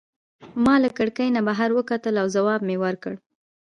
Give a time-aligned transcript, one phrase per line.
[0.63, 3.13] ما له کړکۍ نه بهر وکتل او ځواب مي ورکړ.